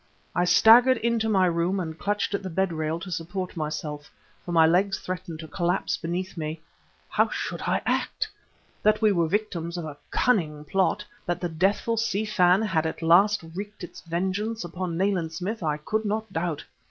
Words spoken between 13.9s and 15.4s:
vengeance upon Nayland